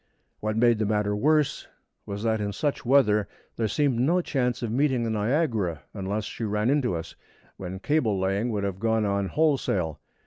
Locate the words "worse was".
1.15-2.23